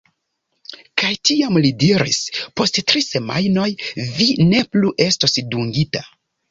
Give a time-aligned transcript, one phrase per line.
[1.01, 2.23] Kaj tiam li diris
[2.61, 3.69] "Post tri semajnoj,
[4.17, 6.09] vi ne plu estos dungita."